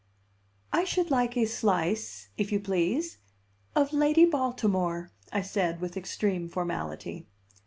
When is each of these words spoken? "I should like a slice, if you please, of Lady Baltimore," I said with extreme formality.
"I 0.73 0.83
should 0.83 1.11
like 1.11 1.37
a 1.37 1.45
slice, 1.45 2.29
if 2.35 2.51
you 2.51 2.59
please, 2.59 3.19
of 3.75 3.93
Lady 3.93 4.25
Baltimore," 4.25 5.11
I 5.31 5.43
said 5.43 5.79
with 5.79 5.95
extreme 5.95 6.49
formality. 6.49 7.27